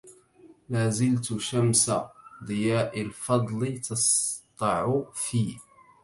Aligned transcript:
لازلت 0.69 1.37
شمسَ 1.37 1.91
ضياءِ 2.43 3.01
الفضلِ 3.01 3.79
تسطعُ 3.81 5.03
في 5.13 5.57